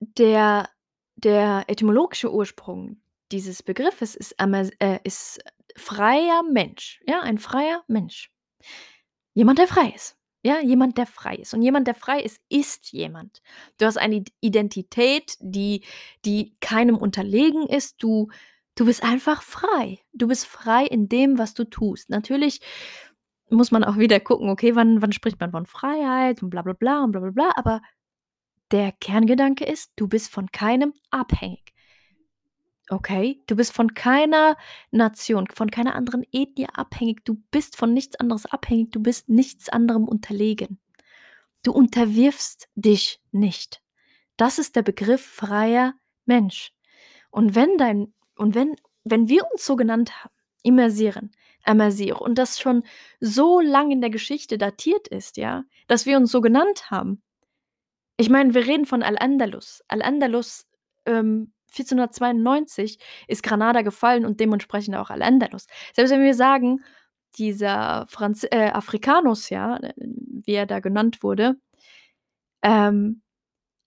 der 0.00 0.68
der 1.16 1.64
etymologische 1.68 2.32
Ursprung 2.32 3.00
dieses 3.32 3.62
Begriffes 3.62 4.14
ist 4.14 4.34
äh, 4.38 4.98
ist 5.04 5.40
freier 5.76 6.42
Mensch, 6.42 7.00
ja, 7.06 7.20
ein 7.20 7.38
freier 7.38 7.82
Mensch. 7.88 8.30
Jemand, 9.34 9.58
der 9.58 9.66
frei 9.66 9.92
ist. 9.94 10.16
Ja, 10.44 10.60
jemand, 10.60 10.98
der 10.98 11.06
frei 11.06 11.36
ist. 11.36 11.54
Und 11.54 11.62
jemand, 11.62 11.86
der 11.86 11.94
frei 11.94 12.20
ist, 12.20 12.38
ist 12.50 12.92
jemand. 12.92 13.40
Du 13.78 13.86
hast 13.86 13.96
eine 13.96 14.16
Id 14.16 14.32
Identität, 14.40 15.36
die 15.40 15.84
die 16.24 16.54
keinem 16.60 16.96
unterlegen 16.98 17.66
ist. 17.66 18.02
Du 18.02 18.28
du 18.74 18.84
bist 18.86 19.02
einfach 19.02 19.42
frei. 19.42 20.00
Du 20.12 20.28
bist 20.28 20.46
frei 20.46 20.84
in 20.84 21.08
dem, 21.08 21.38
was 21.38 21.54
du 21.54 21.64
tust. 21.64 22.10
Natürlich 22.10 22.60
muss 23.50 23.70
man 23.70 23.84
auch 23.84 23.98
wieder 23.98 24.20
gucken, 24.20 24.50
okay, 24.50 24.74
wann 24.76 25.02
wann 25.02 25.12
spricht 25.12 25.40
man 25.40 25.50
von 25.52 25.66
Freiheit 25.66 26.42
und 26.42 26.50
bla 26.50 26.62
bla 26.62 26.74
bla 26.74 27.04
und 27.04 27.12
bla 27.12 27.20
bla 27.20 27.30
bla, 27.30 27.52
aber 27.56 27.80
der 28.70 28.92
Kerngedanke 28.92 29.64
ist, 29.64 29.92
du 29.96 30.08
bist 30.08 30.30
von 30.30 30.50
keinem 30.50 30.94
abhängig. 31.10 31.73
Okay? 32.90 33.42
Du 33.46 33.56
bist 33.56 33.72
von 33.72 33.94
keiner 33.94 34.56
Nation, 34.90 35.46
von 35.46 35.70
keiner 35.70 35.94
anderen 35.94 36.24
Ethnie 36.32 36.68
abhängig. 36.72 37.24
Du 37.24 37.42
bist 37.50 37.76
von 37.76 37.92
nichts 37.94 38.16
anderes 38.16 38.46
abhängig. 38.46 38.90
Du 38.90 39.00
bist 39.00 39.28
nichts 39.28 39.68
anderem 39.68 40.06
unterlegen. 40.06 40.78
Du 41.62 41.72
unterwirfst 41.72 42.68
dich 42.74 43.20
nicht. 43.32 43.82
Das 44.36 44.58
ist 44.58 44.76
der 44.76 44.82
Begriff 44.82 45.24
freier 45.24 45.94
Mensch. 46.26 46.72
Und 47.30 47.54
wenn 47.54 47.78
dein 47.78 48.12
und 48.36 48.54
wenn 48.54 48.76
wenn 49.04 49.28
wir 49.28 49.44
uns 49.50 49.64
so 49.64 49.76
genannt 49.76 50.24
haben, 50.24 50.34
immersieren, 50.62 51.30
Amazigh 51.64 52.20
und 52.20 52.36
das 52.36 52.60
schon 52.60 52.82
so 53.20 53.60
lang 53.60 53.90
in 53.90 54.00
der 54.00 54.10
Geschichte 54.10 54.58
datiert 54.58 55.08
ist, 55.08 55.36
ja, 55.36 55.64
dass 55.86 56.06
wir 56.06 56.16
uns 56.16 56.30
so 56.30 56.40
genannt 56.40 56.90
haben. 56.90 57.22
Ich 58.16 58.30
meine, 58.30 58.54
wir 58.54 58.66
reden 58.66 58.86
von 58.86 59.02
Al-Andalus. 59.02 59.82
Al-Andalus, 59.88 60.66
ähm, 61.06 61.52
1492 61.74 62.98
ist 63.28 63.42
Granada 63.42 63.82
gefallen 63.82 64.24
und 64.24 64.40
dementsprechend 64.40 64.96
auch 64.96 65.10
Al-Andalus. 65.10 65.66
Selbst 65.94 66.10
wenn 66.12 66.22
wir 66.22 66.34
sagen, 66.34 66.80
dieser 67.38 68.06
Franz 68.08 68.44
äh, 68.50 68.70
Africanus, 68.72 69.50
ja, 69.50 69.76
äh, 69.78 69.92
wie 69.96 70.52
er 70.54 70.66
da 70.66 70.80
genannt 70.80 71.22
wurde, 71.22 71.56
ähm, 72.62 73.22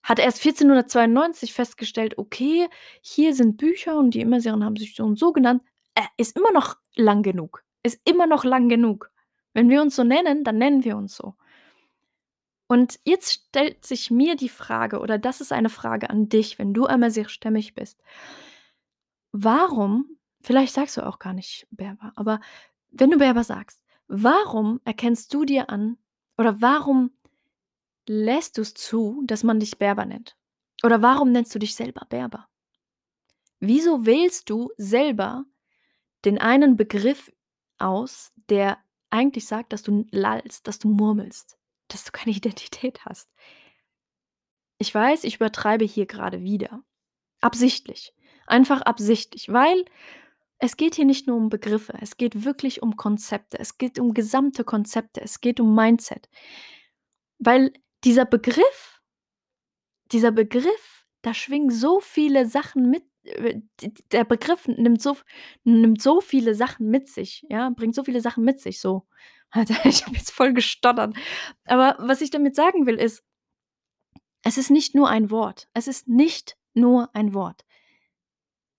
hat 0.04 0.18
erst 0.20 0.40
1492 0.40 1.52
festgestellt: 1.54 2.18
„Okay, 2.18 2.68
hier 3.02 3.34
sind 3.34 3.56
Bücher 3.58 3.98
und 3.98 4.12
die 4.14 4.20
Immersiren 4.22 4.64
haben 4.64 4.76
sich 4.76 4.96
so 4.96 5.04
und 5.04 5.18
so 5.18 5.32
genannt.“ 5.32 5.62
Äh, 5.96 6.02
ist 6.18 6.36
immer 6.38 6.52
noch 6.52 6.76
lang 6.96 7.22
genug. 7.22 7.64
Ist 7.84 8.00
immer 8.06 8.26
noch 8.26 8.44
lang 8.44 8.68
genug. 8.70 9.10
Wenn 9.54 9.70
wir 9.70 9.82
uns 9.82 9.96
so 9.96 10.04
nennen, 10.04 10.44
dann 10.44 10.58
nennen 10.58 10.84
wir 10.84 10.96
uns 10.98 11.16
so. 11.16 11.34
Und 12.68 13.00
jetzt 13.04 13.32
stellt 13.32 13.84
sich 13.84 14.10
mir 14.10 14.36
die 14.36 14.48
Frage 14.48 15.00
oder 15.00 15.18
das 15.18 15.40
ist 15.40 15.52
eine 15.52 15.70
Frage 15.70 16.10
an 16.10 16.28
dich, 16.28 16.58
wenn 16.58 16.74
du 16.74 16.86
amazigh-stämmig 16.86 17.74
bist. 17.74 18.00
Warum 19.32 20.18
vielleicht 20.40 20.74
sagst 20.74 20.96
du 20.96 21.06
auch 21.06 21.18
gar 21.18 21.32
nicht 21.32 21.66
Berber, 21.70 22.12
aber 22.16 22.40
wenn 22.90 23.10
du 23.10 23.18
Berber 23.18 23.44
sagst, 23.44 23.82
warum 24.06 24.80
erkennst 24.84 25.32
du 25.34 25.44
dir 25.44 25.68
an 25.70 25.98
oder 26.36 26.60
warum 26.60 27.10
lässt 28.06 28.56
du's 28.58 28.74
zu, 28.74 29.22
dass 29.26 29.44
man 29.44 29.60
dich 29.60 29.78
Berber 29.78 30.06
nennt? 30.06 30.36
Oder 30.82 31.02
warum 31.02 31.32
nennst 31.32 31.54
du 31.54 31.58
dich 31.58 31.74
selber 31.74 32.06
Berber? 32.08 32.48
Wieso 33.60 34.06
wählst 34.06 34.48
du 34.48 34.70
selber 34.76 35.44
den 36.24 36.38
einen 36.38 36.76
Begriff 36.76 37.32
aus, 37.78 38.32
der 38.48 38.78
eigentlich 39.10 39.46
sagt, 39.46 39.72
dass 39.72 39.82
du 39.82 40.06
lallst, 40.10 40.66
dass 40.66 40.78
du 40.78 40.88
murmelst, 40.88 41.58
dass 41.88 42.04
du 42.04 42.12
keine 42.12 42.32
Identität 42.36 43.04
hast? 43.04 43.28
Ich 44.78 44.94
weiß, 44.94 45.24
ich 45.24 45.36
übertreibe 45.36 45.84
hier 45.84 46.06
gerade 46.06 46.42
wieder. 46.42 46.82
Absichtlich. 47.40 48.14
Einfach 48.46 48.82
absichtlich, 48.82 49.52
weil 49.52 49.84
es 50.58 50.76
geht 50.76 50.94
hier 50.94 51.04
nicht 51.04 51.26
nur 51.26 51.36
um 51.36 51.50
Begriffe, 51.50 51.94
es 52.00 52.16
geht 52.16 52.44
wirklich 52.44 52.82
um 52.82 52.96
Konzepte. 52.96 53.58
Es 53.58 53.78
geht 53.78 53.98
um 53.98 54.14
gesamte 54.14 54.64
Konzepte. 54.64 55.20
Es 55.20 55.40
geht 55.40 55.60
um 55.60 55.74
Mindset. 55.74 56.28
Weil 57.38 57.72
dieser 58.04 58.24
Begriff 58.24 58.98
dieser 60.12 60.32
Begriff, 60.32 61.06
da 61.22 61.34
schwingen 61.34 61.70
so 61.70 62.00
viele 62.00 62.46
Sachen 62.46 62.90
mit 62.90 63.04
der 64.12 64.24
Begriff 64.24 64.66
nimmt 64.68 65.02
so 65.02 65.16
nimmt 65.64 66.02
so 66.02 66.20
viele 66.20 66.54
Sachen 66.54 66.88
mit 66.90 67.08
sich, 67.08 67.44
ja, 67.48 67.70
bringt 67.70 67.94
so 67.94 68.04
viele 68.04 68.20
Sachen 68.20 68.44
mit 68.44 68.60
sich 68.60 68.80
so. 68.80 69.06
Alter, 69.50 69.74
ich 69.86 70.04
habe 70.06 70.16
jetzt 70.16 70.30
voll 70.30 70.52
gestottert. 70.52 71.16
Aber 71.64 71.96
was 71.98 72.20
ich 72.20 72.30
damit 72.30 72.54
sagen 72.54 72.86
will, 72.86 72.96
ist 72.96 73.22
es 74.44 74.58
ist 74.58 74.70
nicht 74.70 74.94
nur 74.94 75.08
ein 75.08 75.30
Wort. 75.30 75.68
Es 75.74 75.88
ist 75.88 76.08
nicht 76.08 76.56
nur 76.74 77.14
ein 77.14 77.34
Wort. 77.34 77.64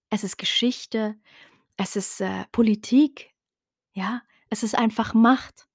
Es 0.10 0.24
ist 0.24 0.38
Geschichte, 0.38 1.16
es 1.78 1.96
ist, 1.96 2.22
äh, 2.22 2.46
Politik, 2.52 3.34
ja? 3.94 4.22
Es 4.50 4.64
ist 4.64 4.76
einfach 4.76 5.14
Macht. 5.14 5.68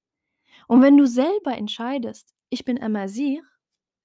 Und 0.68 0.82
wenn 0.82 0.96
du 0.96 1.06
selber 1.06 1.56
entscheidest: 1.56 2.34
„Ich 2.50 2.64
bin 2.64 2.82
Amazigh, 2.82 3.42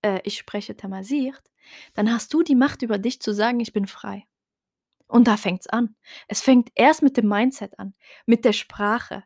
äh, 0.04 0.22
ich 0.26 0.38
spreche 0.38 0.78
Tamazight“, 0.78 1.44
dann 1.96 2.12
hast 2.12 2.34
du 2.34 2.44
die 2.44 2.56
Macht 2.56 2.84
über 2.84 3.00
dich 3.00 3.22
zu 3.22 3.34
sagen: 3.34 3.60
„Ich 3.60 3.74
bin 3.74 3.88
frei.“ 3.88 4.26
Und 5.10 5.28
da 5.28 5.38
fängt's 5.38 5.68
an. 5.68 5.96
Es 6.28 6.40
fängt 6.40 6.70
erst 6.76 7.02
mit 7.02 7.18
dem 7.18 7.28
Mindset 7.28 7.78
an, 7.80 7.96
mit 8.28 8.46
der 8.46 8.54
Sprache 8.54 9.24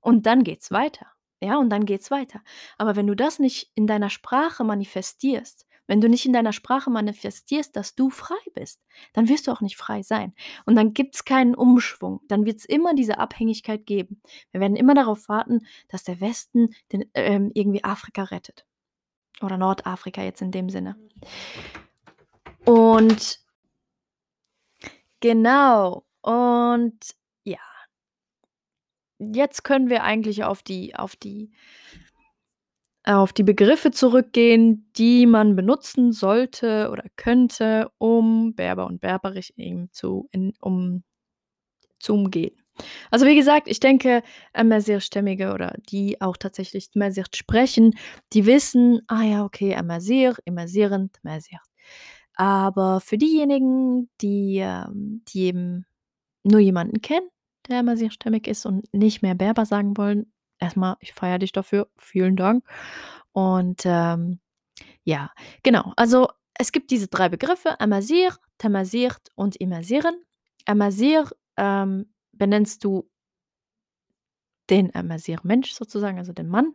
und 0.00 0.24
dann 0.24 0.42
geht's 0.42 0.72
weiter, 0.72 1.06
ja? 1.40 1.58
Und 1.58 1.68
dann 1.68 1.84
geht's 1.84 2.10
weiter. 2.10 2.42
Aber 2.78 2.96
wenn 2.96 3.06
du 3.06 3.14
das 3.14 3.38
nicht 3.38 3.70
in 3.74 3.86
deiner 3.86 4.08
Sprache 4.08 4.64
manifestierst, 4.64 5.66
wenn 5.86 6.00
du 6.00 6.08
nicht 6.08 6.24
in 6.24 6.32
deiner 6.32 6.52
Sprache 6.52 6.90
manifestierst, 6.90 7.76
dass 7.76 7.94
du 7.94 8.08
frei 8.08 8.38
bist, 8.54 8.80
dann 9.12 9.28
wirst 9.28 9.46
du 9.46 9.52
auch 9.52 9.60
nicht 9.60 9.76
frei 9.76 10.02
sein. 10.02 10.34
Und 10.64 10.76
dann 10.76 10.94
gibt's 10.94 11.24
keinen 11.24 11.54
Umschwung. 11.54 12.20
Dann 12.28 12.46
wird's 12.46 12.64
immer 12.64 12.94
diese 12.94 13.18
Abhängigkeit 13.18 13.86
geben. 13.86 14.22
Wir 14.50 14.60
werden 14.60 14.76
immer 14.76 14.94
darauf 14.94 15.28
warten, 15.28 15.66
dass 15.88 16.04
der 16.04 16.20
Westen 16.20 16.74
den 16.92 17.10
ähm, 17.14 17.50
irgendwie 17.54 17.84
Afrika 17.84 18.24
rettet. 18.24 18.66
Oder 19.42 19.56
Nordafrika 19.58 20.22
jetzt 20.22 20.42
in 20.42 20.50
dem 20.50 20.68
Sinne. 20.68 20.96
Und 22.64 23.40
genau. 25.20 26.04
Und 26.22 27.14
ja. 27.44 27.58
jetzt 29.18 29.64
können 29.64 29.88
wir 29.90 30.02
eigentlich 30.04 30.44
auf 30.44 30.62
die 30.62 30.94
auf 30.96 31.16
die 31.16 31.50
auf 33.04 33.32
die 33.32 33.42
Begriffe 33.42 33.90
zurückgehen, 33.90 34.90
die 34.96 35.26
man 35.26 35.56
benutzen 35.56 36.12
sollte 36.12 36.90
oder 36.90 37.04
könnte, 37.16 37.90
um 37.98 38.54
Berber 38.54 38.86
und 38.86 39.00
Berberisch 39.00 39.52
eben 39.56 39.90
zu 39.92 40.28
in 40.32 40.52
um 40.60 41.04
zu 42.00 42.14
umgehen. 42.14 42.56
Also, 43.10 43.26
wie 43.26 43.36
gesagt, 43.36 43.68
ich 43.68 43.80
denke, 43.80 44.22
Amazigh-Stämmige 44.52 45.52
oder 45.52 45.74
die 45.90 46.20
auch 46.20 46.36
tatsächlich 46.36 46.90
Amazigh 46.94 47.28
sprechen, 47.34 47.94
die 48.32 48.46
wissen: 48.46 49.02
„Ah 49.08 49.22
ja, 49.24 49.44
okay, 49.44 49.74
Amazigh, 49.76 50.38
Imaziren, 50.44 51.10
Tamazight.“ 51.12 51.60
Aber 52.38 53.00
für 53.00 53.18
diejenigen, 53.18 54.08
die, 54.20 54.58
ähm 54.58 55.22
die 55.28 55.42
eben 55.46 55.86
nur 56.44 56.60
jemanden 56.60 57.02
kennen, 57.02 57.28
der 57.68 57.80
Amazigh-stämmig 57.80 58.46
ist 58.48 58.66
und 58.66 58.92
nicht 58.94 59.22
mehr 59.22 59.34
Berber 59.34 59.66
sagen 59.66 59.96
wollen, 59.96 60.32
erst 60.60 60.76
mal, 60.76 60.96
ich 61.00 61.12
feiere 61.14 61.40
dich 61.40 61.52
dafür, 61.52 61.88
vielen 61.98 62.36
Dank. 62.36 62.64
Und, 63.32 63.82
ähm, 63.86 64.40
ja, 65.04 65.32
genau. 65.64 65.92
Also, 65.96 66.28
es 66.58 66.72
gibt 66.72 66.90
diese 66.92 67.08
3 67.08 67.28
Begriffe, 67.30 67.80
Amazigh, 67.80 68.36
Tamazight 68.58 69.18
und 69.36 69.56
Imaziren. 69.56 70.16
Amazigh, 70.66 71.30
ähm, 71.56 72.12
benennst 72.32 72.84
du 72.84 73.08
den 74.70 74.94
Amazigh-Mensch 74.94 75.72
sozusagen, 75.72 76.18
also 76.18 76.32
den 76.32 76.48
Mann. 76.48 76.74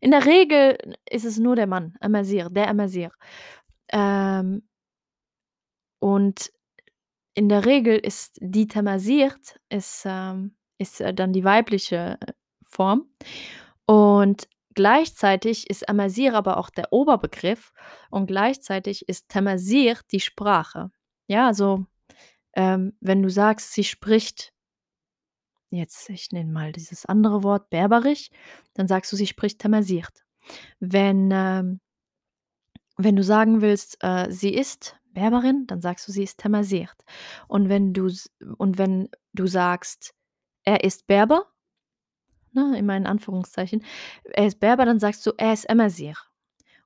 In 0.00 0.10
der 0.10 0.26
Regel 0.26 0.76
ist 1.10 1.24
es 1.24 1.38
nur 1.38 1.56
der 1.56 1.66
Mann, 1.66 1.94
Amazigh, 2.00 2.48
der 2.50 2.68
Amazigh. 2.68 3.12
Ähm 3.92 4.68
und 6.00 6.52
in 7.34 7.48
der 7.48 7.64
Regel 7.64 7.98
ist 7.98 8.38
die 8.40 8.68
Tamazight 8.68 9.60
ist, 9.68 10.04
ähm 10.06 10.54
ist, 10.78 11.00
äh, 11.00 11.14
dann 11.14 11.32
die 11.32 11.44
weibliche, 11.44 12.18
äh, 12.20 12.32
Form. 12.62 13.08
Und 13.86 14.48
gleichzeitig 14.74 15.70
ist 15.70 15.88
Amazigh 15.88 16.34
aber 16.34 16.56
auch 16.56 16.70
der 16.70 16.92
Oberbegriff 16.92 17.72
und 18.10 18.26
gleichzeitig 18.26 19.08
ist 19.08 19.28
Tamazight 19.28 20.02
die 20.12 20.20
Sprache. 20.20 20.90
Ja, 21.28 21.46
also, 21.46 21.86
ähm, 22.54 22.96
wenn 23.00 23.22
du 23.22 23.30
sagst, 23.30 23.72
sie 23.72 23.84
spricht 23.84 24.52
jetzt, 25.70 26.08
ich 26.10 26.32
nenne 26.32 26.52
mal 26.52 26.72
dieses 26.72 27.06
andere 27.06 27.42
Wort 27.42 27.70
Berberisch, 27.70 28.30
dann 28.74 28.88
sagst 28.88 29.12
du, 29.12 29.16
sie 29.16 29.26
spricht 29.26 29.60
Tamazight. 29.60 30.24
Wenn, 30.80 31.30
ähm 31.32 31.80
wenn 32.96 33.16
du 33.16 33.22
sagen 33.22 33.60
willst, 33.60 33.98
äh, 34.02 34.30
sie 34.30 34.54
ist 34.54 34.96
Berberin, 35.12 35.66
dann 35.66 35.80
sagst 35.80 36.08
du, 36.08 36.12
sie 36.12 36.24
ist 36.24 36.40
Tamazight. 36.40 37.04
Und 37.48 37.68
wenn 37.68 37.92
du 37.92 38.10
und 38.56 38.78
wenn 38.78 39.08
du 39.32 39.46
sagst, 39.46 40.14
er 40.64 40.84
ist 40.84 41.06
Berber 41.06 41.46
ne, 42.54 42.78
immer 42.78 42.96
in 42.96 43.06
Anführungszeichen, 43.06 43.84
er 44.24 44.46
ist 44.46 44.60
Berber, 44.60 44.84
dann 44.84 44.98
sagst 45.00 45.26
du, 45.26 45.32
er 45.36 45.52
ist 45.52 45.68
Amazigh. 45.68 46.18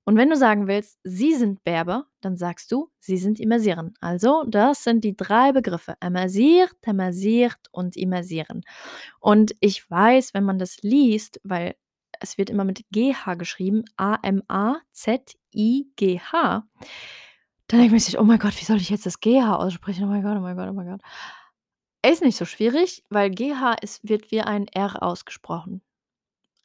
Und 0.04 0.16
wenn 0.16 0.30
du 0.30 0.36
sagen 0.36 0.66
willst, 0.66 0.98
sie 1.04 1.34
sind 1.34 1.62
Berber, 1.64 2.06
dann 2.22 2.38
sagst 2.38 2.72
du, 2.72 2.90
sie 2.98 3.18
sind 3.18 3.38
Imaziren. 3.38 3.92
Also, 4.00 4.44
das 4.48 4.82
sind 4.82 5.04
die 5.04 5.14
3 5.14 5.52
Begriffe, 5.52 5.96
Amazigh, 6.00 6.70
Tamazight 6.80 7.58
und 7.72 7.94
Imaziren. 7.94 8.62
Und 9.20 9.54
ich 9.60 9.88
weiß, 9.90 10.32
wenn 10.32 10.44
man 10.44 10.58
das 10.58 10.78
liest, 10.80 11.40
weil 11.44 11.74
es 12.20 12.38
wird 12.38 12.50
immer 12.50 12.64
mit 12.64 12.84
GH 12.90 13.34
geschrieben, 13.36 13.84
A-M-A-Z-I-G-H. 13.96 14.82
Dann 17.68 17.80
denkt 17.80 17.92
man 17.92 18.00
sich: 18.00 18.18
„Oh 18.18 18.24
mein 18.24 18.38
Gott, 18.38 18.58
wie 18.60 18.64
soll 18.64 18.78
ich 18.78 18.90
jetzt 18.90 19.06
das 19.06 19.20
GH 19.20 19.56
aussprechen? 19.56 20.04
Oh 20.04 20.08
mein 20.08 20.22
Gott, 20.22 20.36
oh 20.36 20.40
mein 20.40 20.56
Gott, 20.56 20.68
oh 20.70 20.72
mein 20.72 20.86
Gott.“ 20.88 21.02
Ist 22.04 22.22
nicht 22.22 22.36
so 22.36 22.44
schwierig, 22.44 23.04
weil 23.10 23.30
GH 23.30 23.74
ist 23.82 24.08
wird 24.08 24.30
wie 24.30 24.40
ein 24.40 24.68
R 24.68 25.02
ausgesprochen. 25.02 25.82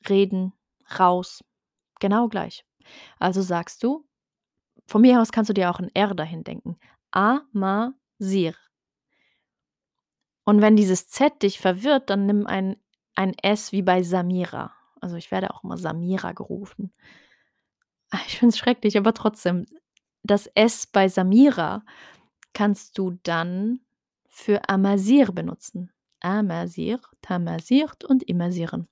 Reden, 0.10 0.54
raus, 1.00 1.44
genau 2.00 2.28
gleich. 2.30 2.66
Also 3.20 3.42
sagst 3.42 3.84
du 3.84 4.06
von 4.88 5.02
mir 5.02 5.22
aus 5.22 5.32
kannst 5.32 5.50
du 5.50 5.54
dir 5.54 5.72
auch 5.72 5.80
'n 5.80 5.90
R 5.96 6.16
dahin 6.16 6.44
denken. 6.44 6.78
A-ma-zigh. 7.12 8.56
Und 10.48 10.62
wenn 10.62 10.76
dieses 10.76 11.08
Z 11.08 11.42
dich 11.42 11.60
verwirrt, 11.60 12.10
dann 12.10 12.26
nimm 12.26 12.46
ein 12.48 12.78
ein 13.16 13.34
S 13.44 13.72
wie 13.72 13.84
bei 13.84 14.02
Samira. 14.02 14.74
Also, 15.04 15.16
ich 15.18 15.32
werde 15.32 15.54
auch 15.54 15.64
immer 15.64 15.78
Samira 15.78 16.32
gerufen. 16.32 16.94
Ah, 18.12 18.20
ich 18.28 18.38
finde 18.38 18.54
es 18.54 18.58
schrecklich, 18.58 18.98
aber 18.98 19.14
trotzdem. 19.14 19.66
Das 20.24 20.48
S 20.56 20.88
bei 20.88 21.10
Samira 21.10 21.84
kannst 22.54 22.98
du 22.98 23.20
dann 23.24 23.82
für 24.30 24.70
Amazigh 24.70 25.34
benutzen. 25.34 25.92
Amazigh, 26.22 27.02
Tamazight 27.22 28.06
und 28.06 28.24
Imaziren. 28.24 28.88